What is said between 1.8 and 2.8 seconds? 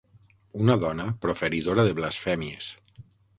de blasfèmies.